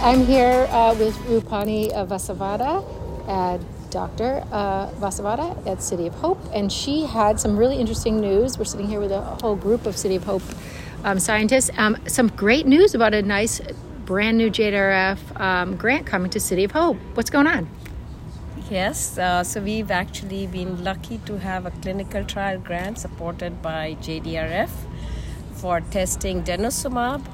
[0.00, 2.84] I'm here uh, with Rupangi Vasavada,
[3.26, 3.58] uh,
[3.90, 4.44] Dr.
[4.52, 8.56] Uh, Vasavada at City of Hope, and she had some really interesting news.
[8.56, 10.42] We're sitting here with a whole group of City of Hope
[11.02, 11.72] um, scientists.
[11.76, 13.60] Um, some great news about a nice,
[14.06, 16.96] brand new JDRF um, grant coming to City of Hope.
[17.14, 17.68] What's going on?
[18.70, 23.96] Yes, uh, so we've actually been lucky to have a clinical trial grant supported by
[24.00, 24.70] JDRF
[25.54, 27.24] for testing denosumab,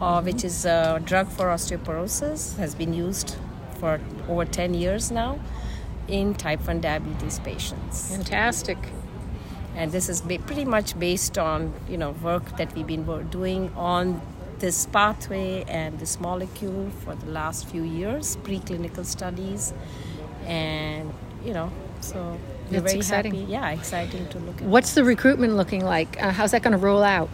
[0.00, 3.36] uh, which is a drug for osteoporosis, has been used
[3.78, 5.38] for over 10 years now
[6.08, 8.10] in type 1 diabetes patients.
[8.14, 8.78] Fantastic.
[9.76, 13.72] And this is ba- pretty much based on you know work that we've been doing
[13.76, 14.20] on
[14.58, 19.72] this pathway and this molecule for the last few years, preclinical studies,
[20.46, 21.12] and
[21.44, 21.70] you know
[22.00, 22.38] so
[22.70, 23.34] we're That's very exciting.
[23.34, 23.52] happy.
[23.52, 24.68] Yeah, exciting to look at.
[24.68, 26.20] What's the recruitment looking like?
[26.22, 27.28] Uh, how's that going to roll out?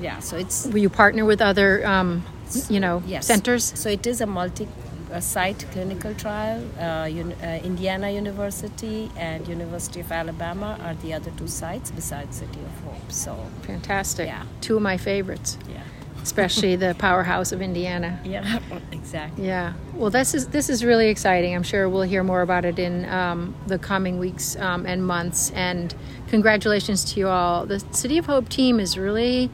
[0.00, 2.24] Yeah, so it's Will you partner with other, um,
[2.68, 3.26] you know, yes.
[3.26, 3.78] centers?
[3.78, 4.68] So it is a multi
[5.12, 6.64] a site clinical trial.
[6.78, 12.38] Uh, un- uh, Indiana University and University of Alabama are the other two sites besides
[12.38, 13.12] City of Hope.
[13.12, 14.26] So Fantastic.
[14.26, 14.44] Yeah.
[14.60, 15.82] Two of my favorites, yeah,
[16.22, 18.20] especially the powerhouse of Indiana.
[18.24, 18.58] yeah,
[18.90, 19.46] exactly.
[19.46, 19.74] Yeah.
[19.94, 21.54] Well, this is this is really exciting.
[21.54, 25.50] I'm sure we'll hear more about it in um, the coming weeks um, and months.
[25.50, 25.94] And
[26.28, 27.66] congratulations to you all.
[27.66, 29.50] The City of Hope team is really,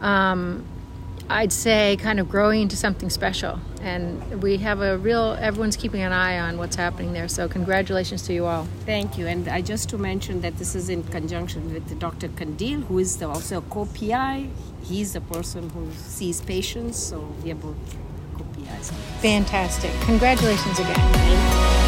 [0.00, 0.64] um,
[1.30, 3.60] I'd say, kind of growing into something special.
[3.82, 5.36] And we have a real.
[5.40, 7.28] Everyone's keeping an eye on what's happening there.
[7.28, 8.66] So congratulations to you all.
[8.84, 9.28] Thank you.
[9.28, 12.28] And I just to mention that this is in conjunction with Dr.
[12.28, 14.48] Kandeel, who is the, also a co-PI.
[14.82, 17.76] He's the person who sees patients, so we are both
[18.36, 18.90] co-PIs.
[19.20, 19.92] Fantastic.
[20.02, 21.79] Congratulations again.